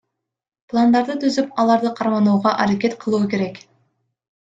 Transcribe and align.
Пландарды 0.73 1.17
түзүп, 1.25 1.53
аларды 1.65 1.93
карманууга 2.01 2.57
аракет 2.67 3.01
кылуу 3.07 3.25
керек. 3.37 3.65